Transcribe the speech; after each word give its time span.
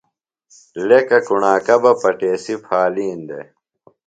لیکہ 0.87 1.19
کُݨاکہ 1.27 1.75
بہ 1.81 1.91
پٹیسی 2.01 2.55
پھالِین 2.65 3.19
دےۡ۔ 3.27 3.45